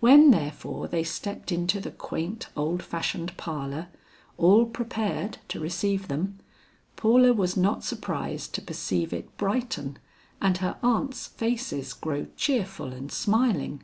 [0.00, 3.88] When therefore they stepped into the quaint old fashioned parlor,
[4.36, 6.38] all prepared to receive them,
[6.96, 9.98] Paula was not surprised to perceive it brighten,
[10.42, 13.82] and her aunts' faces grow cheerful and smiling.